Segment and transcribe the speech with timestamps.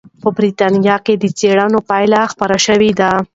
[0.21, 3.11] په بریتانیا کې د څېړنې پایلې خپرې شوې دي.